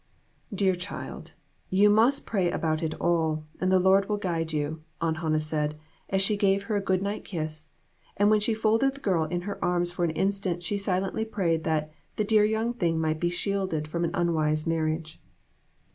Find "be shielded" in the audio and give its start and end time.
13.19-13.87